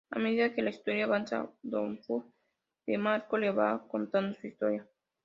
[0.09, 2.25] A medida que la historia avanza, Don Juan
[2.87, 4.89] DeMarco le va contando su historia.